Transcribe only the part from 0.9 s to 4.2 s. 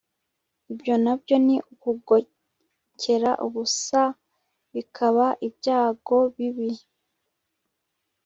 na byo ni ukugokera ubusa,